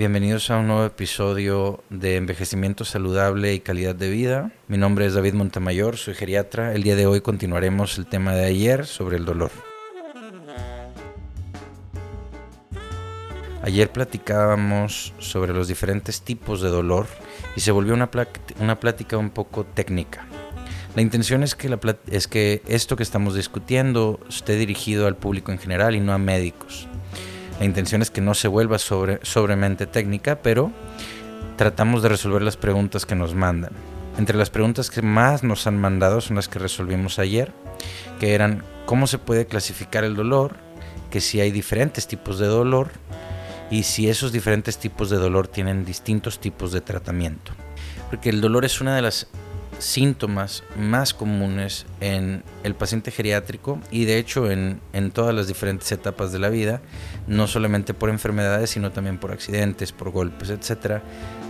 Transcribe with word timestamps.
Bienvenidos 0.00 0.50
a 0.50 0.56
un 0.56 0.68
nuevo 0.68 0.86
episodio 0.86 1.84
de 1.90 2.16
Envejecimiento 2.16 2.86
Saludable 2.86 3.52
y 3.52 3.60
Calidad 3.60 3.94
de 3.94 4.08
Vida. 4.08 4.50
Mi 4.66 4.78
nombre 4.78 5.04
es 5.04 5.12
David 5.12 5.34
Montemayor, 5.34 5.98
soy 5.98 6.14
geriatra. 6.14 6.72
El 6.74 6.82
día 6.84 6.96
de 6.96 7.04
hoy 7.04 7.20
continuaremos 7.20 7.98
el 7.98 8.06
tema 8.06 8.32
de 8.32 8.46
ayer 8.46 8.86
sobre 8.86 9.18
el 9.18 9.26
dolor. 9.26 9.50
Ayer 13.62 13.92
platicábamos 13.92 15.12
sobre 15.18 15.52
los 15.52 15.68
diferentes 15.68 16.22
tipos 16.22 16.62
de 16.62 16.70
dolor 16.70 17.06
y 17.54 17.60
se 17.60 17.70
volvió 17.70 17.92
una, 17.92 18.08
una 18.58 18.80
plática 18.80 19.18
un 19.18 19.28
poco 19.28 19.64
técnica. 19.66 20.24
La 20.96 21.02
intención 21.02 21.42
es 21.42 21.54
que, 21.54 21.68
la 21.68 21.78
es 22.10 22.26
que 22.26 22.62
esto 22.66 22.96
que 22.96 23.02
estamos 23.02 23.34
discutiendo 23.34 24.18
esté 24.30 24.56
dirigido 24.56 25.06
al 25.06 25.16
público 25.16 25.52
en 25.52 25.58
general 25.58 25.94
y 25.94 26.00
no 26.00 26.14
a 26.14 26.18
médicos. 26.18 26.88
La 27.60 27.66
intención 27.66 28.00
es 28.00 28.10
que 28.10 28.22
no 28.22 28.32
se 28.32 28.48
vuelva 28.48 28.78
sobre, 28.78 29.20
sobremente 29.22 29.86
técnica, 29.86 30.40
pero 30.40 30.72
tratamos 31.58 32.02
de 32.02 32.08
resolver 32.08 32.40
las 32.40 32.56
preguntas 32.56 33.04
que 33.04 33.14
nos 33.14 33.34
mandan. 33.34 33.72
Entre 34.16 34.38
las 34.38 34.48
preguntas 34.48 34.90
que 34.90 35.02
más 35.02 35.44
nos 35.44 35.66
han 35.66 35.78
mandado 35.78 36.22
son 36.22 36.36
las 36.36 36.48
que 36.48 36.58
resolvimos 36.58 37.18
ayer, 37.18 37.52
que 38.18 38.34
eran 38.34 38.64
cómo 38.86 39.06
se 39.06 39.18
puede 39.18 39.44
clasificar 39.44 40.04
el 40.04 40.16
dolor, 40.16 40.56
que 41.10 41.20
si 41.20 41.42
hay 41.42 41.50
diferentes 41.50 42.06
tipos 42.06 42.38
de 42.38 42.46
dolor 42.46 42.92
y 43.70 43.82
si 43.82 44.08
esos 44.08 44.32
diferentes 44.32 44.78
tipos 44.78 45.10
de 45.10 45.18
dolor 45.18 45.46
tienen 45.46 45.84
distintos 45.84 46.40
tipos 46.40 46.72
de 46.72 46.80
tratamiento. 46.80 47.52
Porque 48.08 48.30
el 48.30 48.40
dolor 48.40 48.64
es 48.64 48.80
una 48.80 48.96
de 48.96 49.02
las 49.02 49.26
síntomas 49.80 50.62
más 50.76 51.14
comunes 51.14 51.86
en 52.00 52.42
el 52.62 52.74
paciente 52.74 53.10
geriátrico 53.10 53.80
y 53.90 54.04
de 54.04 54.18
hecho 54.18 54.50
en, 54.50 54.80
en, 54.92 55.10
todas 55.10 55.34
las 55.34 55.48
diferentes 55.48 55.90
etapas 55.92 56.32
de 56.32 56.38
la 56.38 56.48
vida, 56.48 56.80
no 57.26 57.46
solamente 57.46 57.94
por 57.94 58.10
enfermedades, 58.10 58.70
sino 58.70 58.92
también 58.92 59.18
por 59.18 59.32
accidentes, 59.32 59.92
por 59.92 60.10
golpes, 60.10 60.50
etc. 60.50 61.02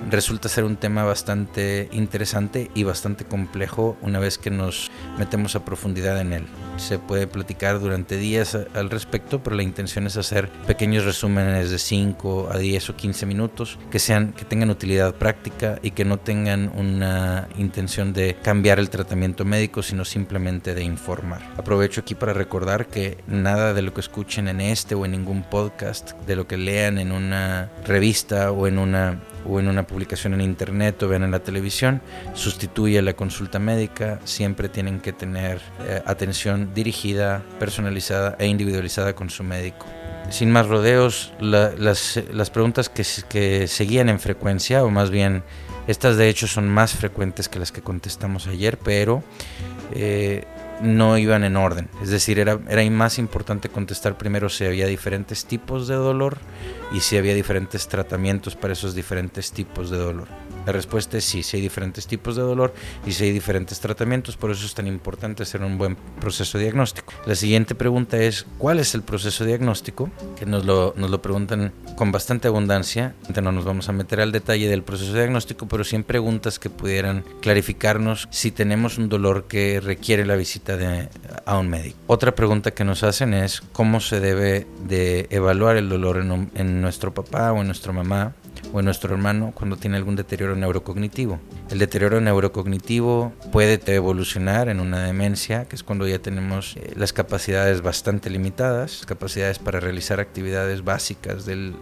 Resulta 0.08 0.48
ser 0.48 0.64
un 0.64 0.76
tema 0.76 1.04
bastante 1.04 1.88
interesante 1.92 2.70
y 2.74 2.84
bastante 2.84 3.24
complejo 3.24 3.96
una 4.02 4.18
vez 4.18 4.38
que 4.38 4.50
nos 4.50 4.90
metemos 5.18 5.56
a 5.56 5.64
profundidad 5.64 6.20
en 6.20 6.32
él. 6.32 6.46
Se 6.78 6.98
puede 6.98 7.26
platicar 7.26 7.80
durante 7.80 8.16
días 8.16 8.56
al 8.74 8.90
respecto, 8.90 9.42
pero 9.42 9.56
la 9.56 9.62
intención 9.62 10.06
es 10.06 10.16
hacer 10.16 10.48
pequeños 10.66 11.04
resúmenes 11.04 11.70
de 11.70 11.78
5 11.78 12.48
a 12.50 12.58
10 12.58 12.90
o 12.90 12.96
15 12.96 13.26
minutos 13.26 13.78
que, 13.90 13.98
sean, 13.98 14.32
que 14.32 14.44
tengan 14.44 14.70
utilidad 14.70 15.14
práctica 15.14 15.78
y 15.82 15.90
que 15.90 16.04
no 16.04 16.18
tengan 16.18 16.72
una 16.74 17.48
intención 17.58 18.12
de 18.12 18.36
cambiar 18.42 18.78
el 18.78 18.90
tratamiento 18.90 19.44
médico, 19.44 19.82
sino 19.82 20.04
simplemente 20.04 20.74
de 20.74 20.82
informar. 20.82 21.42
Aprovecho 21.56 22.00
aquí 22.00 22.14
para 22.14 22.32
recordar 22.32 22.86
que 22.86 23.18
nada 23.26 23.74
de 23.74 23.82
lo 23.82 23.92
que 23.92 24.00
escuchen 24.00 24.48
en 24.48 24.60
este 24.60 24.94
o 24.94 25.04
en 25.04 25.12
ningún 25.12 25.42
podcast, 25.42 26.12
de 26.26 26.36
lo 26.36 26.46
que 26.46 26.56
lean 26.56 26.98
en 26.98 27.12
una 27.12 27.70
revista 27.84 28.50
o 28.50 28.66
en 28.66 28.78
una 28.78 29.20
o 29.48 29.60
en 29.60 29.68
una 29.68 29.86
publicación 29.86 30.34
en 30.34 30.40
internet 30.40 31.02
o 31.02 31.08
vean 31.08 31.22
en 31.22 31.30
la 31.30 31.40
televisión, 31.40 32.00
sustituye 32.34 33.00
la 33.02 33.14
consulta 33.14 33.58
médica, 33.58 34.20
siempre 34.24 34.68
tienen 34.68 35.00
que 35.00 35.12
tener 35.12 35.60
eh, 35.80 36.02
atención 36.06 36.72
dirigida, 36.74 37.42
personalizada 37.58 38.36
e 38.38 38.46
individualizada 38.46 39.14
con 39.14 39.30
su 39.30 39.44
médico. 39.44 39.86
Sin 40.30 40.52
más 40.52 40.68
rodeos, 40.68 41.32
las, 41.40 42.20
las, 42.32 42.50
preguntas 42.50 42.88
que, 42.88 43.04
que 43.28 43.66
seguían 43.66 44.08
en 44.08 44.20
frecuencia, 44.20 44.84
o 44.84 44.90
más 44.90 45.10
bien 45.10 45.42
estas 45.88 46.16
de 46.16 46.28
hecho 46.28 46.46
son 46.46 46.68
más 46.68 46.94
frecuentes 46.94 47.48
que 47.48 47.58
las 47.58 47.72
que 47.72 47.82
contestamos 47.82 48.46
ayer, 48.46 48.78
pero 48.78 49.24
eh, 49.92 50.44
no 50.82 51.18
iban 51.18 51.44
en 51.44 51.56
orden. 51.56 51.88
Es 52.02 52.10
decir, 52.10 52.38
era, 52.38 52.58
era 52.68 52.88
más 52.90 53.18
importante 53.18 53.68
contestar 53.68 54.16
primero 54.16 54.48
si 54.48 54.64
había 54.64 54.86
diferentes 54.86 55.44
tipos 55.44 55.88
de 55.88 55.94
dolor 55.94 56.38
y 56.92 57.00
si 57.00 57.16
había 57.16 57.34
diferentes 57.34 57.88
tratamientos 57.88 58.56
para 58.56 58.72
esos 58.72 58.94
diferentes 58.94 59.52
tipos 59.52 59.90
de 59.90 59.98
dolor. 59.98 60.28
La 60.66 60.72
respuesta 60.72 61.18
es 61.18 61.24
sí, 61.24 61.42
si 61.42 61.56
hay 61.56 61.62
diferentes 61.62 62.06
tipos 62.06 62.36
de 62.36 62.42
dolor 62.42 62.74
y 63.06 63.12
si 63.12 63.24
hay 63.24 63.32
diferentes 63.32 63.80
tratamientos, 63.80 64.36
por 64.36 64.50
eso 64.50 64.66
es 64.66 64.74
tan 64.74 64.86
importante 64.86 65.42
hacer 65.42 65.62
un 65.62 65.78
buen 65.78 65.96
proceso 66.20 66.58
diagnóstico. 66.58 67.12
La 67.26 67.34
siguiente 67.34 67.74
pregunta 67.74 68.18
es, 68.18 68.46
¿cuál 68.58 68.78
es 68.78 68.94
el 68.94 69.02
proceso 69.02 69.44
diagnóstico? 69.44 70.10
Que 70.38 70.46
nos 70.46 70.64
lo, 70.64 70.94
nos 70.96 71.10
lo 71.10 71.22
preguntan 71.22 71.72
con 71.96 72.12
bastante 72.12 72.48
abundancia. 72.48 73.14
No 73.40 73.52
nos 73.52 73.64
vamos 73.64 73.88
a 73.88 73.92
meter 73.92 74.20
al 74.20 74.32
detalle 74.32 74.68
del 74.68 74.82
proceso 74.82 75.14
diagnóstico, 75.14 75.66
pero 75.66 75.82
sí 75.82 75.96
en 75.96 76.04
preguntas 76.04 76.58
que 76.58 76.68
pudieran 76.68 77.24
clarificarnos 77.40 78.28
si 78.30 78.50
tenemos 78.50 78.98
un 78.98 79.08
dolor 79.08 79.44
que 79.48 79.80
requiere 79.80 80.26
la 80.26 80.36
visita 80.36 80.76
de, 80.76 81.08
a 81.46 81.58
un 81.58 81.68
médico. 81.68 81.96
Otra 82.06 82.34
pregunta 82.34 82.72
que 82.72 82.84
nos 82.84 83.02
hacen 83.02 83.32
es, 83.32 83.62
¿cómo 83.72 84.00
se 84.00 84.20
debe 84.20 84.66
de 84.86 85.26
evaluar 85.30 85.78
el 85.78 85.88
dolor 85.88 86.18
en 86.54 86.80
nuestro 86.82 87.14
papá 87.14 87.52
o 87.52 87.60
en 87.60 87.66
nuestra 87.66 87.92
mamá 87.92 88.34
o 88.72 88.78
en 88.78 88.84
nuestro 88.84 89.12
hermano 89.12 89.52
cuando 89.54 89.76
tiene 89.76 89.96
algún 89.96 90.16
deterioro 90.16 90.56
neurocognitivo. 90.56 91.38
El 91.70 91.78
deterioro 91.78 92.20
neurocognitivo 92.20 93.32
puede 93.52 93.80
evolucionar 93.94 94.68
en 94.68 94.80
una 94.80 95.04
demencia, 95.04 95.66
que 95.66 95.76
es 95.76 95.82
cuando 95.82 96.06
ya 96.06 96.18
tenemos 96.18 96.76
eh, 96.76 96.92
las 96.96 97.12
capacidades 97.12 97.82
bastante 97.82 98.30
limitadas, 98.30 99.04
capacidades 99.06 99.58
para 99.58 99.80
realizar 99.80 100.20
actividades 100.20 100.84
básicas 100.84 101.46
de, 101.46 101.72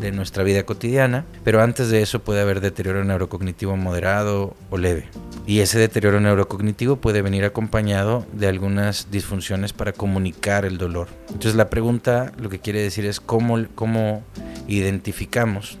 de 0.00 0.12
nuestra 0.12 0.42
vida 0.42 0.64
cotidiana, 0.64 1.24
pero 1.44 1.62
antes 1.62 1.88
de 1.90 2.02
eso 2.02 2.20
puede 2.20 2.40
haber 2.40 2.60
deterioro 2.60 3.04
neurocognitivo 3.04 3.76
moderado 3.76 4.54
o 4.70 4.78
leve. 4.78 5.08
Y 5.46 5.60
ese 5.60 5.78
deterioro 5.78 6.20
neurocognitivo 6.20 6.96
puede 6.96 7.22
venir 7.22 7.44
acompañado 7.44 8.26
de 8.32 8.48
algunas 8.48 9.10
disfunciones 9.10 9.72
para 9.72 9.92
comunicar 9.92 10.64
el 10.64 10.76
dolor. 10.76 11.08
Entonces 11.28 11.54
la 11.54 11.70
pregunta 11.70 12.32
lo 12.38 12.50
que 12.50 12.58
quiere 12.58 12.82
decir 12.82 13.06
es 13.06 13.20
cómo, 13.20 13.64
cómo 13.74 14.22
identificamos 14.66 15.78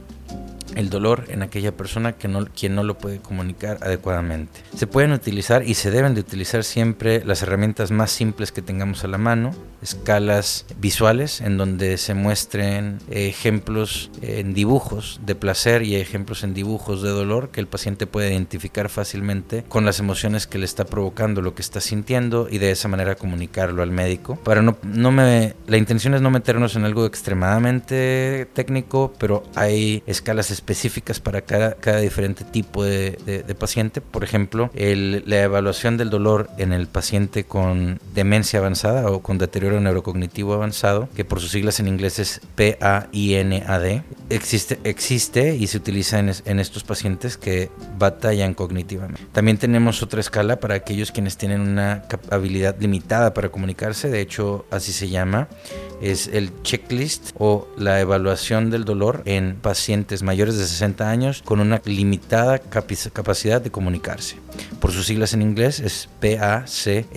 el 0.74 0.90
dolor 0.90 1.24
en 1.28 1.42
aquella 1.42 1.72
persona 1.72 2.12
que 2.12 2.28
no, 2.28 2.46
quien 2.46 2.74
no 2.74 2.82
lo 2.82 2.98
puede 2.98 3.18
comunicar 3.18 3.78
adecuadamente. 3.80 4.60
Se 4.74 4.86
pueden 4.86 5.12
utilizar 5.12 5.62
y 5.62 5.74
se 5.74 5.90
deben 5.90 6.14
de 6.14 6.20
utilizar 6.20 6.64
siempre 6.64 7.24
las 7.24 7.42
herramientas 7.42 7.90
más 7.90 8.10
simples 8.10 8.52
que 8.52 8.62
tengamos 8.62 9.04
a 9.04 9.08
la 9.08 9.18
mano, 9.18 9.54
escalas 9.82 10.66
visuales 10.78 11.40
en 11.40 11.56
donde 11.56 11.98
se 11.98 12.14
muestren 12.14 12.98
ejemplos 13.10 14.10
en 14.22 14.54
dibujos 14.54 15.20
de 15.24 15.34
placer 15.34 15.82
y 15.82 15.96
ejemplos 15.96 16.44
en 16.44 16.54
dibujos 16.54 17.02
de 17.02 17.10
dolor 17.10 17.50
que 17.50 17.60
el 17.60 17.66
paciente 17.66 18.06
puede 18.06 18.32
identificar 18.32 18.88
fácilmente 18.88 19.64
con 19.68 19.84
las 19.84 20.00
emociones 20.00 20.46
que 20.46 20.58
le 20.58 20.64
está 20.64 20.84
provocando 20.84 21.42
lo 21.42 21.54
que 21.54 21.62
está 21.62 21.80
sintiendo 21.80 22.48
y 22.50 22.58
de 22.58 22.70
esa 22.70 22.88
manera 22.88 23.14
comunicarlo 23.14 23.82
al 23.82 23.90
médico. 23.90 24.36
Para 24.36 24.62
no, 24.62 24.76
no 24.82 25.12
me, 25.12 25.54
la 25.66 25.76
intención 25.76 26.14
es 26.14 26.22
no 26.22 26.30
meternos 26.30 26.76
en 26.76 26.84
algo 26.84 27.06
extremadamente 27.06 28.46
técnico, 28.52 29.12
pero 29.18 29.44
hay 29.54 30.02
escalas 30.06 30.50
específicas 30.50 31.20
para 31.20 31.42
cada, 31.42 31.74
cada 31.74 31.98
diferente 31.98 32.44
tipo 32.44 32.84
de, 32.84 33.18
de, 33.24 33.54
paciente. 33.54 34.00
Por 34.00 34.24
ejemplo, 34.24 34.70
el, 34.74 35.24
la 35.26 35.42
evaluación 35.42 35.96
del 35.96 36.10
dolor 36.10 36.48
en 36.58 36.72
el 36.72 36.86
paciente 36.86 37.44
con 37.44 38.00
demencia 38.14 38.60
avanzada 38.60 39.10
o 39.10 39.20
con 39.20 39.38
deterioro 39.38 39.67
neurocognitivo 39.80 40.54
avanzado, 40.54 41.08
que 41.14 41.24
por 41.24 41.40
sus 41.40 41.50
siglas 41.50 41.80
en 41.80 41.88
inglés 41.88 42.18
es 42.18 42.40
PAINAD, 42.56 44.02
existe, 44.30 44.78
existe 44.84 45.56
y 45.56 45.66
se 45.66 45.76
utiliza 45.76 46.18
en, 46.18 46.32
en 46.44 46.58
estos 46.58 46.84
pacientes 46.84 47.36
que 47.36 47.70
batallan 47.98 48.54
cognitivamente. 48.54 49.22
También 49.32 49.58
tenemos 49.58 50.02
otra 50.02 50.20
escala 50.20 50.60
para 50.60 50.74
aquellos 50.74 51.12
quienes 51.12 51.36
tienen 51.36 51.60
una 51.60 52.04
habilidad 52.30 52.76
limitada 52.80 53.34
para 53.34 53.50
comunicarse, 53.50 54.08
de 54.08 54.20
hecho 54.20 54.66
así 54.70 54.92
se 54.92 55.08
llama, 55.08 55.48
es 56.00 56.28
el 56.28 56.52
checklist 56.62 57.30
o 57.38 57.68
la 57.76 58.00
evaluación 58.00 58.70
del 58.70 58.84
dolor 58.84 59.22
en 59.24 59.56
pacientes 59.56 60.22
mayores 60.22 60.56
de 60.56 60.66
60 60.66 61.10
años 61.10 61.42
con 61.44 61.60
una 61.60 61.82
limitada 61.84 62.58
capacidad 62.58 63.60
de 63.60 63.70
comunicarse. 63.70 64.36
Por 64.80 64.92
sus 64.92 65.06
siglas 65.06 65.34
en 65.34 65.42
inglés 65.42 65.80
es 65.80 66.08
PACSLAC 66.20 67.08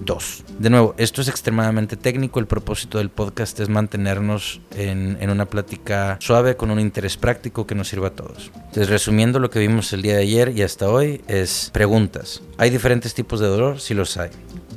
2. 0.00 0.44
De 0.58 0.70
nuevo, 0.70 0.94
esto 1.10 1.22
es 1.22 1.28
extremadamente 1.28 1.96
técnico. 1.96 2.38
El 2.38 2.46
propósito 2.46 2.98
del 2.98 3.10
podcast 3.10 3.58
es 3.58 3.68
mantenernos 3.68 4.60
en, 4.76 5.18
en 5.20 5.30
una 5.30 5.46
plática 5.46 6.16
suave 6.20 6.56
con 6.56 6.70
un 6.70 6.78
interés 6.78 7.16
práctico 7.16 7.66
que 7.66 7.74
nos 7.74 7.88
sirva 7.88 8.08
a 8.08 8.10
todos. 8.12 8.52
Entonces, 8.54 8.88
resumiendo 8.88 9.40
lo 9.40 9.50
que 9.50 9.58
vimos 9.58 9.92
el 9.92 10.02
día 10.02 10.14
de 10.14 10.22
ayer 10.22 10.56
y 10.56 10.62
hasta 10.62 10.88
hoy, 10.88 11.20
es 11.26 11.70
preguntas. 11.72 12.42
¿Hay 12.58 12.70
diferentes 12.70 13.12
tipos 13.12 13.40
de 13.40 13.48
dolor? 13.48 13.80
Sí 13.80 13.92
los 13.92 14.16
hay. 14.18 14.30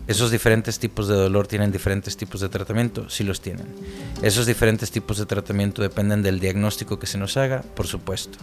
¿Esos 0.05 0.31
diferentes 0.31 0.79
tipos 0.79 1.07
de 1.07 1.15
dolor 1.15 1.47
tienen 1.47 1.71
diferentes 1.71 2.17
tipos 2.17 2.41
de 2.41 2.49
tratamiento? 2.49 3.09
Sí 3.09 3.23
los 3.23 3.39
tienen. 3.39 3.67
¿Esos 4.21 4.45
diferentes 4.45 4.91
tipos 4.91 5.17
de 5.17 5.25
tratamiento 5.25 5.81
dependen 5.81 6.21
del 6.21 6.41
diagnóstico 6.41 6.99
que 6.99 7.07
se 7.07 7.17
nos 7.17 7.37
haga? 7.37 7.61
Por 7.73 7.87
supuesto. 7.87 8.37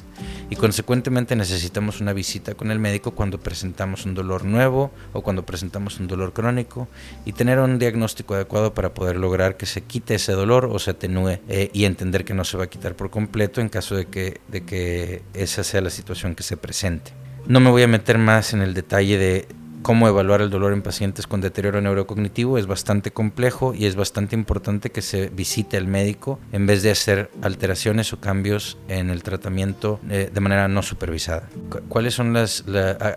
Y 0.49 0.57
consecuentemente 0.57 1.37
necesitamos 1.37 2.01
una 2.01 2.15
visita 2.15 2.55
con 2.55 2.71
el 2.71 2.79
médico 2.79 3.11
cuando 3.11 3.39
presentamos 3.39 4.07
un 4.07 4.15
dolor 4.15 4.47
nuevo 4.47 4.91
o 5.12 5.21
cuando 5.21 5.45
presentamos 5.45 6.01
un 6.01 6.07
dolor 6.07 6.33
crónico 6.33 6.89
y 7.27 7.35
tener 7.35 7.59
un 7.59 7.79
diagnóstico 7.79 8.35
adecuado 8.35 8.73
para 8.73 8.95
poder 8.95 9.17
lograr 9.17 9.59
que 9.59 9.67
se 9.67 9.83
quite 9.83 10.15
ese 10.15 10.33
dolor 10.33 10.65
o 10.73 10.79
se 10.79 10.93
atenúe 10.93 11.41
eh, 11.49 11.69
y 11.75 11.85
entender 11.85 12.25
que 12.25 12.33
no 12.33 12.45
se 12.45 12.57
va 12.57 12.65
a 12.65 12.71
quitar 12.71 12.97
por 12.97 13.11
completo 13.11 13.61
en 13.61 13.69
caso 13.69 13.97
de 13.97 14.07
que, 14.07 14.41
de 14.49 14.62
que 14.62 15.23
esa 15.35 15.62
sea 15.62 15.83
la 15.83 15.91
situación 15.91 16.35
que 16.35 16.43
se 16.43 16.57
presente. 16.57 17.12
No 17.47 17.61
me 17.61 17.71
voy 17.71 17.83
a 17.83 17.89
meter 17.89 18.17
más 18.17 18.55
en 18.55 18.62
el 18.62 18.73
detalle 18.73 19.19
de 19.19 19.60
cómo 19.82 20.09
evaluar 20.09 20.41
el 20.41 20.50
dolor 20.50 20.73
en 20.73 20.82
pacientes 20.82 21.27
con 21.27 21.41
deterioro 21.41 21.81
neurocognitivo 21.81 22.59
es 22.59 22.67
bastante 22.67 23.11
complejo 23.11 23.75
y 23.75 23.87
es 23.87 23.97
bastante 23.97 24.37
importante 24.37 24.91
que 24.91 25.03
se 25.03 25.29
visite 25.29 25.77
al 25.77 25.87
médico 25.87 26.38
en 26.53 26.67
vez 26.67 26.82
de 26.82 26.91
hacer 26.91 27.31
alteraciones 27.43 28.12
o 28.12 28.21
cambios 28.21 28.79
en 28.88 29.11
el 29.11 29.23
tratamiento 29.23 30.00
eh, 30.11 30.31
de 30.32 30.41
manera 30.41 30.69
no 30.69 30.82
supervisada. 30.82 31.49
¿Cuáles 31.88 32.15
son 32.15 32.32
las, 32.32 32.65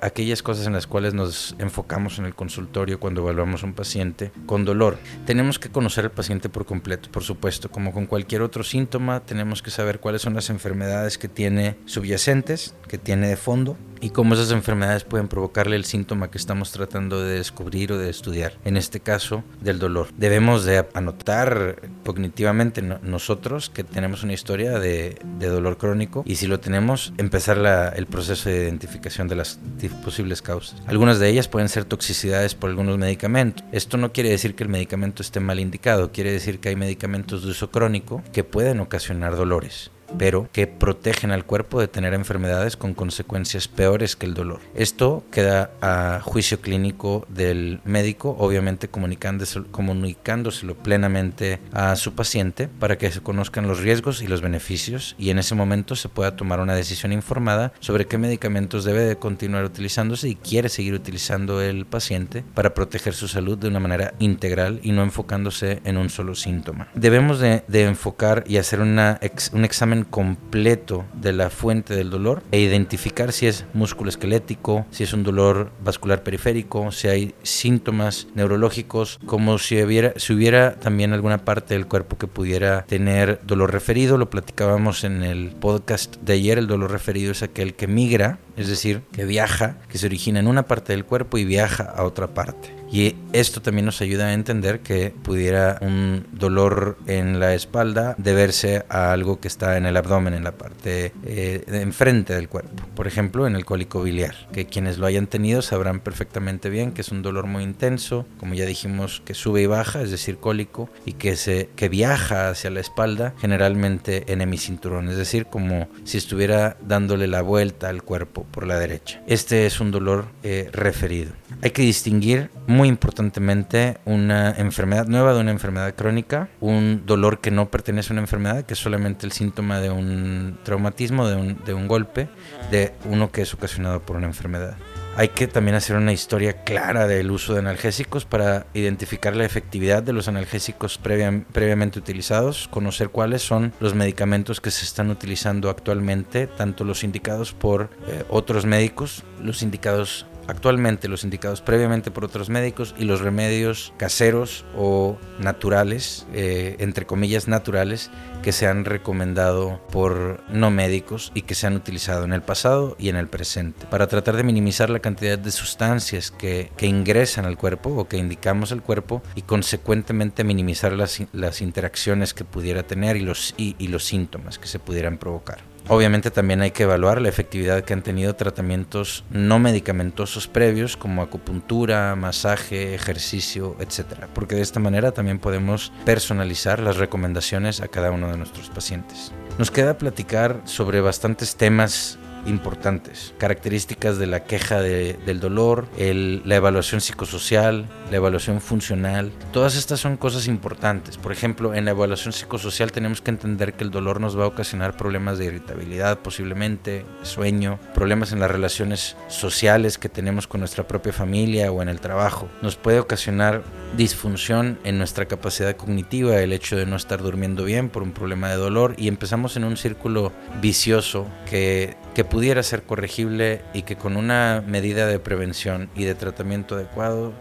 aquellas 0.02 0.42
cosas 0.42 0.68
en 0.68 0.74
las 0.74 0.88
cuales 0.88 1.14
nos 1.14 1.56
enfocamos 1.60 2.20
en 2.20 2.26
el 2.26 2.36
consultorio 2.36 3.00
cuando 3.00 3.22
evaluamos 3.22 3.64
a 3.64 3.66
un 3.66 3.74
paciente 3.74 4.32
con 4.46 4.66
dolor? 4.66 4.98
Tenemos 5.26 5.60
que 5.60 5.70
conocer 5.70 6.06
al 6.06 6.12
paciente 6.12 6.50
por 6.50 6.66
completo, 6.66 7.10
por 7.12 7.24
supuesto, 7.24 7.70
como 7.70 7.92
con 7.92 8.06
cualquier 8.06 8.42
otro 8.42 8.64
síntoma, 8.64 9.22
tenemos 9.22 9.62
que 9.62 9.72
saber 9.72 10.00
cuáles 10.00 10.22
son 10.22 10.34
las 10.34 10.50
enfermedades 10.50 11.18
que 11.18 11.28
tiene 11.28 11.78
subyacentes, 11.86 12.76
que 12.88 12.98
tiene 12.98 13.28
de 13.28 13.38
fondo, 13.38 13.78
y 14.04 14.10
cómo 14.10 14.34
esas 14.34 14.52
enfermedades 14.52 15.06
pueden 15.06 15.30
provocarle 15.30 15.78
el 15.78 15.86
síntoma 15.86 16.30
que 16.30 16.38
estamos 16.38 16.53
tratando 16.72 17.22
de 17.24 17.38
descubrir 17.38 17.92
o 17.92 17.98
de 17.98 18.10
estudiar, 18.10 18.54
en 18.66 18.78
este 18.78 19.00
caso 19.00 19.44
del 19.62 19.80
dolor. 19.80 20.08
Debemos 20.18 20.66
de 20.66 20.86
anotar 20.94 21.82
cognitivamente 22.06 22.82
nosotros 22.82 23.70
que 23.70 23.84
tenemos 23.84 24.24
una 24.24 24.34
historia 24.34 24.80
de, 24.80 25.18
dolor 25.40 25.78
crónico 25.78 26.24
y 26.26 26.36
si 26.36 26.48
lo 26.48 26.60
tenemos, 26.60 27.14
empezar 27.18 27.94
el 27.96 28.08
proceso 28.08 28.50
de 28.50 28.64
identificación 28.64 29.28
de 29.28 29.36
las 29.36 29.60
posibles 30.04 30.42
causas. 30.42 30.82
Algunas 30.88 31.20
de 31.20 31.30
ellas 31.30 31.48
pueden 31.48 31.70
ser 31.70 31.86
toxicidades 31.86 32.56
por 32.56 32.70
algunos 32.70 32.98
medicamentos. 32.98 33.64
Esto 33.72 33.98
no 33.98 34.14
quiere 34.14 34.30
decir 34.30 34.56
que 34.56 34.64
el 34.64 34.70
medicamento 34.70 35.22
esté 35.22 35.40
mal 35.40 35.60
indicado, 35.60 36.12
quiere 36.12 36.32
decir 36.32 36.60
que 36.60 36.70
hay 36.70 36.76
medicamentos 36.76 37.44
de 37.44 37.52
uso 37.52 37.72
crónico 37.72 38.24
que 38.32 38.44
pueden 38.44 38.80
ocasionar 38.80 39.36
dolores 39.36 39.92
pero 40.18 40.50
que 40.52 40.68
protegen 40.68 41.32
al 41.32 41.46
cuerpo 41.46 41.80
de 41.80 41.88
tener 41.88 42.14
enfermedades 42.14 42.78
con 42.78 42.94
consecuencias 42.94 43.68
peores 43.68 44.16
que 44.16 44.26
el 44.26 44.34
dolor. 44.34 44.60
Esto 44.76 45.24
queda 45.32 45.72
a 45.82 46.20
juicio 46.24 46.62
clínico 46.62 47.26
del 47.30 47.80
médico, 47.84 48.36
obviamente 48.40 48.88
comunicándoselo, 48.88 50.76
plenamente 50.76 51.60
a 51.72 51.96
su 51.96 52.14
paciente 52.14 52.68
para 52.68 52.98
que 52.98 53.12
se 53.12 53.22
conozcan 53.22 53.68
los 53.68 53.80
riesgos 53.80 54.22
y 54.22 54.28
los 54.28 54.42
beneficios 54.42 55.16
y 55.18 55.30
en 55.30 55.40
ese 55.40 55.56
momento 55.56 55.96
se 55.96 56.10
pueda 56.10 56.36
tomar 56.36 56.60
una 56.60 56.76
decisión 56.76 57.12
informada 57.12 57.74
sobre 57.80 58.08
qué 58.08 58.18
medicamentos 58.18 58.84
debe 58.84 59.02
de 59.02 59.18
continuar 59.18 59.64
utilizándose 59.66 60.30
y 60.30 60.36
quiere 60.36 60.70
seguir 60.70 60.94
utilizando 60.94 61.62
el 61.62 61.86
paciente 61.86 62.44
para 62.54 62.74
proteger 62.74 63.14
su 63.14 63.28
salud 63.28 63.58
de 63.58 63.68
una 63.68 63.80
manera 63.80 64.14
integral 64.20 64.80
y 64.84 64.92
no 64.92 65.04
enfocándose 65.04 65.82
en 65.84 65.98
un 65.98 66.10
solo 66.10 66.36
síntoma. 66.36 66.88
Debemos 66.96 67.40
de, 67.40 67.64
enfocar 67.84 68.44
y 68.48 68.58
hacer 68.58 68.80
una 68.80 69.20
un 69.52 69.66
examen 69.66 70.03
completo 70.06 71.06
de 71.14 71.34
la 71.34 71.50
fuente 71.50 71.96
del 71.96 72.10
dolor 72.10 72.44
e 72.52 72.60
identificar 72.60 73.32
si 73.32 73.48
es 73.48 73.66
músculo 73.74 74.10
esquelético, 74.10 74.86
si 74.92 75.04
es 75.04 75.14
un 75.14 75.24
dolor 75.24 75.72
vascular 75.84 76.24
periférico, 76.24 76.92
si 76.92 77.08
hay 77.08 77.36
síntomas 77.44 78.28
neurológicos, 78.36 79.20
como 79.26 79.58
si 79.58 79.82
hubiera, 79.82 80.14
si 80.18 80.34
hubiera 80.34 80.76
también 80.76 81.14
alguna 81.14 81.46
parte 81.46 81.74
del 81.74 81.88
cuerpo 81.88 82.18
que 82.18 82.28
pudiera 82.28 82.86
tener 82.86 83.40
dolor 83.46 83.72
referido. 83.72 84.18
Lo 84.18 84.30
platicábamos 84.30 85.04
en 85.04 85.24
el 85.24 85.52
podcast 85.52 86.18
de 86.18 86.34
ayer. 86.34 86.58
El 86.58 86.68
dolor 86.68 86.92
referido 86.92 87.32
es 87.32 87.44
aquel 87.44 87.76
que 87.76 87.88
migra, 87.88 88.40
es 88.58 88.68
decir, 88.68 89.02
que 89.12 89.26
viaja, 89.26 89.78
que 89.90 89.98
se 89.98 90.06
origina 90.06 90.40
en 90.40 90.48
una 90.48 90.64
parte 90.64 90.94
del 90.94 91.06
cuerpo 91.06 91.38
y 91.38 91.46
viaja 91.46 91.84
a 91.84 92.04
otra 92.04 92.34
parte. 92.34 92.83
Y 92.94 93.16
esto 93.34 93.60
también 93.60 93.88
nos 93.88 94.02
ayuda 94.02 94.28
a 94.28 94.34
entender 94.34 94.82
que 94.82 95.12
pudiera 95.24 95.80
un 95.82 96.28
dolor 96.32 97.00
en 97.08 97.40
la 97.40 97.56
espalda 97.56 98.14
deberse 98.20 98.86
a 98.88 99.12
algo 99.12 99.40
que 99.40 99.48
está 99.48 99.78
en 99.78 99.88
el 99.88 99.98
abdomen, 99.98 100.36
en 100.36 100.44
la 100.44 100.52
parte 100.52 101.12
eh, 101.26 101.64
de 101.66 101.82
enfrente 101.82 102.36
del 102.36 102.50
cuerpo. 102.50 102.84
Por 102.94 103.08
ejemplo, 103.08 103.48
en 103.48 103.56
el 103.56 103.66
cólico 103.66 104.04
biliar, 104.04 104.36
que 104.54 104.68
quienes 104.68 105.00
lo 105.00 105.08
hayan 105.08 105.26
tenido 105.26 105.64
sabrán 105.64 106.02
perfectamente 106.02 106.70
bien 106.70 106.92
que 106.92 107.02
es 107.02 107.12
un 107.12 107.24
dolor 107.24 107.48
muy 107.48 107.64
intenso, 107.64 108.28
como 108.38 108.54
ya 108.54 108.68
dijimos, 108.68 109.24
que 109.26 109.34
sube 109.34 109.64
y 109.64 109.66
baja, 109.66 110.04
es 110.04 110.12
decir, 110.12 110.38
cólico, 110.38 110.88
y 111.04 111.14
que, 111.14 111.36
se, 111.36 111.70
que 111.76 111.90
viaja 111.90 112.50
hacia 112.50 112.70
la 112.70 112.80
espalda, 112.80 113.34
generalmente 113.40 114.32
en 114.32 114.42
hemicinturón, 114.42 115.10
es 115.10 115.18
decir, 115.18 115.48
como 115.48 115.88
si 116.04 116.20
estuviera 116.20 116.78
dándole 116.86 117.26
la 117.26 117.42
vuelta 117.42 117.90
al 117.90 118.04
cuerpo 118.04 118.46
por 118.52 118.68
la 118.68 118.78
derecha. 118.78 119.20
Este 119.26 119.66
es 119.66 119.80
un 119.80 119.90
dolor 119.90 120.28
eh, 120.44 120.70
referido. 120.72 121.32
Hay 121.64 121.72
que 121.72 121.82
distinguir 121.82 122.52
muy 122.68 122.83
importantemente 122.88 123.98
una 124.06 124.52
enfermedad 124.52 125.08
nueva 125.08 125.34
de 125.34 125.42
una 125.42 125.52
enfermedad 125.52 125.94
crónica, 125.96 126.50
un 126.60 127.04
dolor 127.06 127.40
que 127.40 127.52
no 127.52 127.70
pertenece 127.70 128.12
a 128.12 128.16
una 128.16 128.22
enfermedad, 128.22 128.64
que 128.64 128.74
es 128.74 128.80
solamente 128.80 129.26
el 129.26 129.32
síntoma 129.32 129.80
de 129.80 129.90
un 129.90 130.58
traumatismo, 130.64 131.28
de 131.28 131.36
un, 131.36 131.64
de 131.66 131.74
un 131.74 131.88
golpe, 131.88 132.30
de 132.72 132.94
uno 133.06 133.32
que 133.32 133.42
es 133.42 133.54
ocasionado 133.54 134.02
por 134.02 134.16
una 134.16 134.28
enfermedad. 134.28 134.76
Hay 135.16 135.28
que 135.30 135.46
también 135.46 135.76
hacer 135.76 135.96
una 135.96 136.12
historia 136.12 136.64
clara 136.64 137.06
del 137.06 137.30
uso 137.30 137.54
de 137.54 137.60
analgésicos 137.60 138.26
para 138.26 138.66
identificar 138.74 139.36
la 139.36 139.46
efectividad 139.46 140.02
de 140.02 140.12
los 140.12 140.28
analgésicos 140.28 140.98
previamente 140.98 142.00
utilizados, 142.00 142.68
conocer 142.68 143.10
cuáles 143.10 143.44
son 143.44 143.74
los 143.80 143.94
medicamentos 143.94 144.60
que 144.60 144.72
se 144.72 144.86
están 144.86 145.12
utilizando 145.12 145.70
actualmente, 145.70 146.48
tanto 146.48 146.84
los 146.84 147.04
indicados 147.04 147.54
por 147.54 147.92
eh, 148.08 148.24
otros 148.28 148.66
médicos, 148.66 149.24
los 149.40 149.62
indicados 149.62 150.26
actualmente 150.48 151.08
los 151.08 151.24
indicados 151.24 151.62
previamente 151.62 152.12
por 152.12 152.26
otros 152.26 152.50
médicos 152.50 152.96
y 152.98 153.06
los 153.06 153.22
remedios 153.22 153.94
caseros 153.98 154.66
o 154.76 155.18
naturales, 155.40 156.26
eh, 156.34 156.76
entre 156.80 157.06
comillas 157.06 157.48
naturales, 157.48 158.12
que 158.42 158.52
se 158.52 158.68
han 158.68 158.86
recomendado 158.86 159.82
por 159.92 160.44
no 160.50 160.70
médicos 160.70 161.32
y 161.34 161.44
que 161.44 161.56
se 161.56 161.68
han 161.68 161.76
utilizado 161.76 162.26
en 162.26 162.34
el 162.34 162.42
pasado 162.42 162.96
y 163.00 163.10
en 163.10 163.16
el 163.16 163.28
presente, 163.28 163.86
para 163.88 164.08
tratar 164.08 164.36
de 164.36 164.44
minimizar 164.44 164.90
la 164.90 165.00
cantidad 165.00 165.40
de 165.40 165.52
sustancias 165.52 166.32
que, 166.32 166.72
ingresan 166.84 167.46
al 167.46 167.58
cuerpo 167.58 167.92
o 167.92 168.10
que 168.10 168.18
indicamos 168.18 168.74
al 168.74 168.84
cuerpo 168.84 169.24
y 169.36 169.44
consecuentemente 169.44 170.44
minimizar 170.44 170.92
las, 170.92 171.62
interacciones 171.62 172.34
que 172.34 172.44
pudiera 172.44 172.84
tener 172.84 173.16
y 173.16 173.22
los, 173.22 173.56
y 173.58 173.88
los 173.88 174.04
síntomas 174.04 174.60
que 174.60 174.68
se 174.68 174.80
pudieran 174.80 175.18
provocar. 175.18 175.73
Obviamente 175.90 176.32
también 176.32 176.62
hay 176.62 176.72
que 176.72 176.84
evaluar 176.84 177.22
la 177.22 177.30
efectividad 177.30 177.84
que 177.84 177.94
han 177.94 178.04
tenido 178.04 178.36
tratamientos 178.36 179.26
no 179.30 179.60
medicamentosos 179.60 180.48
previos 180.48 180.96
como 180.96 181.22
acupuntura, 181.22 182.16
masaje, 182.16 182.96
ejercicio, 182.96 183.76
etc. 183.80 184.28
Porque 184.34 184.56
de 184.56 184.62
esta 184.62 184.80
manera 184.80 185.12
también 185.12 185.40
podemos 185.40 185.92
personalizar 186.06 186.80
las 186.80 186.98
recomendaciones 186.98 187.82
a 187.82 187.90
cada 187.90 188.12
uno 188.12 188.32
de 188.32 188.38
nuestros 188.38 188.70
pacientes. 188.70 189.34
Nos 189.58 189.72
queda 189.72 189.98
platicar 189.98 190.62
sobre 190.64 191.02
bastantes 191.02 191.58
temas 191.58 192.18
importantes. 192.46 193.34
Características 193.38 194.18
de 194.18 194.28
la 194.28 194.44
queja 194.44 194.82
del 194.82 195.40
dolor, 195.40 195.88
la 195.98 196.56
evaluación 196.56 197.02
psicosocial, 197.02 197.88
la 198.14 198.18
evaluación 198.18 198.62
funcional. 198.62 199.32
Todas 199.52 199.76
estas 199.76 200.00
son 200.00 200.18
cosas 200.18 200.48
importantes. 200.48 201.18
Por 201.18 201.32
ejemplo, 201.32 201.74
en 201.74 201.86
la 201.86 201.92
evaluación 201.92 202.32
psicosocial 202.32 202.92
tenemos 202.92 203.22
que 203.22 203.32
entender 203.32 203.74
que 203.74 203.84
el 203.84 203.90
dolor 203.90 204.22
nos 204.22 204.38
va 204.38 204.44
a 204.44 204.48
ocasionar 204.48 204.96
problemas 204.96 205.40
de 205.40 205.46
irritabilidad, 205.46 206.20
posiblemente 206.20 207.06
sueño, 207.24 207.80
problemas 207.96 208.32
en 208.32 208.40
las 208.40 208.52
relaciones 208.52 209.18
sociales 209.30 209.98
que 209.98 210.10
tenemos 210.10 210.46
con 210.46 210.60
nuestra 210.60 210.88
propia 210.88 211.12
familia 211.12 211.72
o 211.72 211.82
en 211.82 211.90
el 211.90 212.00
trabajo. 212.00 212.48
Nos 212.62 212.76
puede 212.76 213.00
ocasionar 213.00 213.64
disfunción 213.98 214.78
en 214.84 215.00
nuestra 215.00 215.26
capacidad 215.26 215.76
cognitiva, 215.76 216.40
el 216.40 216.54
hecho 216.54 216.78
de 216.78 216.86
no 216.86 216.98
estar 216.98 217.20
durmiendo 217.20 217.64
bien 217.64 217.90
por 217.90 218.04
un 218.04 218.12
problema 218.12 218.50
de 218.50 218.58
dolor 218.58 218.94
y 218.96 219.08
empezamos 219.08 219.58
en 219.58 219.64
un 219.64 219.76
círculo 219.76 220.32
vicioso 220.62 221.26
que, 221.50 221.98
que 222.14 222.24
pudiera 222.24 222.62
ser 222.62 222.84
corregible 222.84 223.64
y 223.74 223.82
que 223.82 223.96
con 223.96 224.18
una 224.18 224.64
medida 224.68 225.08
de 225.08 225.18
prevención 225.18 225.90
y 225.96 226.04
de 226.04 226.14
tratamiento 226.14 226.76
adecuado 226.76 227.34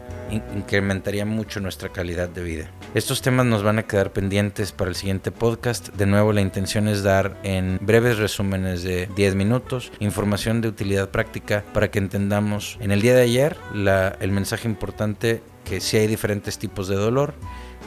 incrementaría 0.63 1.25
mucho 1.25 1.59
nuestra 1.59 1.89
calidad 1.89 2.29
de 2.29 2.43
vida. 2.43 2.71
Estos 2.95 3.21
temas 3.21 3.45
nos 3.45 3.63
van 3.63 3.79
a 3.79 3.83
quedar 3.83 4.13
pendientes 4.13 4.71
para 4.71 4.89
el 4.89 4.95
siguiente 4.95 5.31
podcast. 5.31 5.89
De 5.89 6.05
nuevo, 6.05 6.33
la 6.33 6.41
intención 6.41 6.87
es 6.87 7.03
dar 7.03 7.37
en 7.43 7.79
breves 7.81 8.17
resúmenes 8.17 8.83
de 8.83 9.07
10 9.15 9.35
minutos 9.35 9.91
información 9.99 10.61
de 10.61 10.69
utilidad 10.69 11.09
práctica 11.09 11.63
para 11.73 11.91
que 11.91 11.99
entendamos 11.99 12.77
en 12.79 12.91
el 12.91 13.01
día 13.01 13.15
de 13.15 13.21
ayer 13.21 13.57
la, 13.73 14.17
el 14.19 14.31
mensaje 14.31 14.67
importante 14.67 15.41
que 15.65 15.79
si 15.79 15.97
hay 15.97 16.07
diferentes 16.07 16.57
tipos 16.57 16.87
de 16.87 16.95
dolor, 16.95 17.33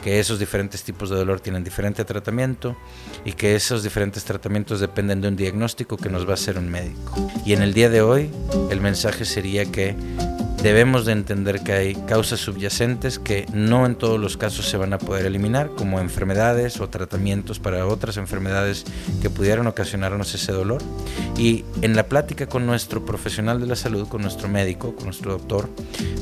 que 0.03 0.19
esos 0.19 0.39
diferentes 0.39 0.83
tipos 0.83 1.09
de 1.09 1.15
dolor 1.15 1.39
tienen 1.39 1.63
diferente 1.63 2.05
tratamiento 2.05 2.75
y 3.25 3.33
que 3.33 3.55
esos 3.55 3.83
diferentes 3.83 4.23
tratamientos 4.23 4.79
dependen 4.79 5.21
de 5.21 5.27
un 5.27 5.35
diagnóstico 5.35 5.97
que 5.97 6.09
nos 6.09 6.25
va 6.25 6.31
a 6.31 6.33
hacer 6.35 6.57
un 6.57 6.69
médico. 6.69 7.13
Y 7.45 7.53
en 7.53 7.61
el 7.61 7.73
día 7.73 7.89
de 7.89 8.01
hoy 8.01 8.29
el 8.69 8.81
mensaje 8.81 9.25
sería 9.25 9.65
que 9.65 9.95
debemos 10.67 11.05
de 11.05 11.13
entender 11.13 11.61
que 11.61 11.71
hay 11.71 11.95
causas 11.95 12.41
subyacentes 12.41 13.19
que 13.19 13.45
no 13.53 13.85
en 13.85 13.95
todos 13.95 14.19
los 14.19 14.35
casos 14.35 14.67
se 14.69 14.75
van 14.75 14.91
a 14.91 14.97
poder 14.97 15.25
eliminar, 15.25 15.69
como 15.69 16.01
enfermedades 16.01 16.81
o 16.81 16.89
tratamientos 16.89 17.57
para 17.57 17.87
otras 17.87 18.17
enfermedades 18.17 18.83
que 19.21 19.29
pudieran 19.29 19.65
ocasionarnos 19.67 20.35
ese 20.35 20.51
dolor. 20.51 20.81
Y 21.37 21.63
en 21.81 21.95
la 21.95 22.03
plática 22.03 22.47
con 22.47 22.65
nuestro 22.65 23.05
profesional 23.05 23.61
de 23.61 23.67
la 23.67 23.77
salud, 23.77 24.09
con 24.09 24.21
nuestro 24.21 24.49
médico, 24.49 24.93
con 24.93 25.05
nuestro 25.05 25.31
doctor, 25.31 25.69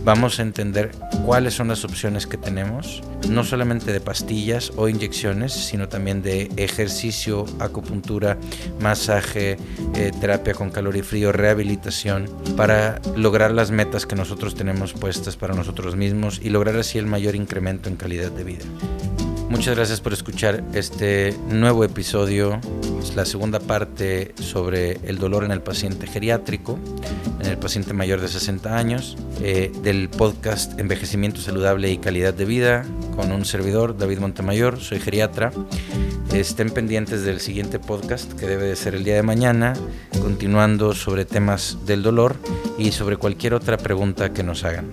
vamos 0.04 0.38
a 0.38 0.44
entender 0.44 0.92
cuáles 1.26 1.56
son 1.56 1.70
las 1.70 1.84
opciones 1.84 2.28
que 2.28 2.38
tenemos 2.38 3.02
no 3.30 3.44
solamente 3.44 3.92
de 3.92 4.00
pastillas 4.00 4.72
o 4.76 4.90
inyecciones, 4.90 5.54
sino 5.54 5.88
también 5.88 6.22
de 6.22 6.52
ejercicio, 6.58 7.46
acupuntura, 7.60 8.38
masaje, 8.80 9.58
eh, 9.96 10.12
terapia 10.20 10.54
con 10.54 10.70
calor 10.70 10.96
y 10.96 11.02
frío, 11.02 11.32
rehabilitación, 11.32 12.30
para 12.56 13.02
lograr 13.16 13.52
las 13.52 13.72
metas 13.72 14.06
que 14.06 14.16
nosotros 14.16 14.56
tenemos 14.56 14.94
puestas 14.94 15.38
para 15.38 15.54
nosotros 15.54 15.96
mismos 15.96 16.40
y 16.44 16.50
lograr 16.50 16.76
así 16.78 16.98
el 16.98 17.06
mayor 17.06 17.36
incremento 17.36 17.90
en 17.90 17.96
calidad 17.96 18.32
de 18.32 18.44
vida. 18.44 18.66
Muchas 19.50 19.76
gracias 19.76 20.02
por 20.02 20.12
escuchar 20.12 20.64
este 20.74 21.36
nuevo 21.50 21.84
episodio, 21.84 22.60
es 23.00 23.16
la 23.16 23.26
segunda 23.26 23.60
parte 23.60 24.34
sobre 24.40 24.94
el 25.08 25.20
dolor 25.20 25.44
en 25.44 25.52
el 25.52 25.62
paciente 25.62 26.08
geriátrico, 26.08 26.80
en 27.40 27.46
el 27.46 27.58
paciente 27.58 27.94
mayor 27.94 28.22
de 28.22 28.28
60 28.28 28.76
años, 28.76 29.18
eh, 29.42 29.72
del 29.84 30.10
podcast 30.10 30.80
Envejecimiento 30.80 31.42
Saludable 31.42 31.92
y 31.92 32.00
Calidad 32.00 32.34
de 32.34 32.46
Vida, 32.46 32.86
con 33.16 33.32
un 33.32 33.46
servidor, 33.46 33.98
David 33.98 34.20
Montemayor, 34.20 34.80
soy 34.80 35.00
geriatra. 35.00 35.52
Estén 36.34 36.72
pendientes 36.72 37.24
del 37.24 37.40
siguiente 37.40 37.80
podcast 37.80 38.34
que 38.34 38.48
debe 38.48 38.64
de 38.64 38.76
ser 38.76 38.96
el 38.96 39.04
día 39.04 39.16
de 39.16 39.24
mañana, 39.24 39.74
continuando 40.22 40.94
sobre 40.94 41.24
temas 41.24 41.78
del 41.86 42.04
dolor 42.04 42.36
y 42.78 42.92
sobre 42.92 43.18
cualquier 43.18 43.54
otra 43.54 43.78
pregunta 43.78 44.34
que 44.34 44.44
nos 44.44 44.64
hagan. 44.66 44.90